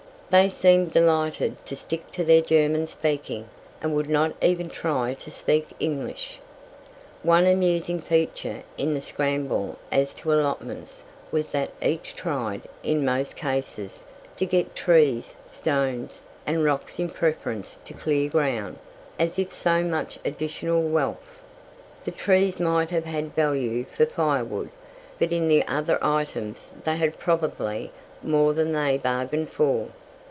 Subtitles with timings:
[0.31, 3.49] They seemed delighted to stick to their German speaking,
[3.81, 6.39] and would not even try to speak English.
[7.21, 11.03] One amusing feature in the scramble as to allotments
[11.33, 14.05] was that each tried, in most cases,
[14.37, 18.79] to get trees, stones, and rocks in preference to clear ground,
[19.19, 21.41] as if so much additional wealth.
[22.05, 24.69] The trees might have had value for firewood,
[25.19, 27.91] but in the other items they had probably
[28.23, 29.89] more than they bargained for.